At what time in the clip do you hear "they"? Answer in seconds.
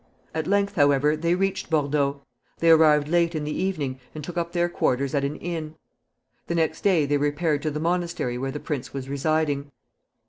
1.15-1.35, 2.57-2.71, 7.05-7.17